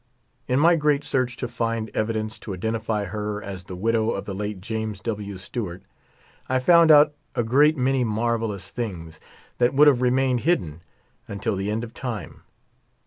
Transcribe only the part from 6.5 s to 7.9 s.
found out a great